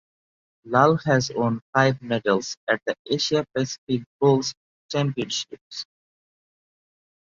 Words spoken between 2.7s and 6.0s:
the Asia Pacific Bowls Championships.